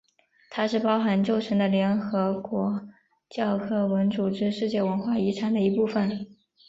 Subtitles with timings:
[0.49, 2.81] 它是包含旧城的联合国
[3.29, 6.25] 教科文组织世界文化遗产的一部分。